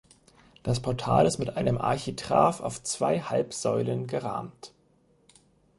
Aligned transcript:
Das 0.63 0.79
Portal 0.79 1.27
ist 1.27 1.37
mit 1.37 1.57
einem 1.57 1.77
Architrav 1.77 2.59
auf 2.59 2.81
zwei 2.81 3.19
Halbsäulen 3.21 4.07
gerahmt. 4.07 4.73